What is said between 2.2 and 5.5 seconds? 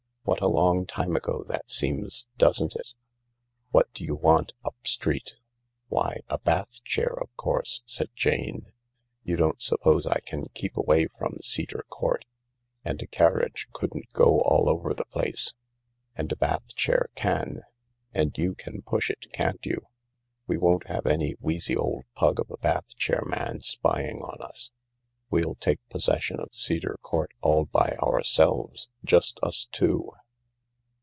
doesn't it?"" What do you want' up street